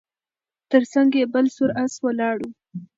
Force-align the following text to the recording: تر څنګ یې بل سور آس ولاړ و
تر 0.71 0.83
څنګ 0.93 1.09
یې 1.19 1.25
بل 1.33 1.45
سور 1.55 1.71
آس 1.83 1.93
ولاړ 2.03 2.37
و 2.41 2.51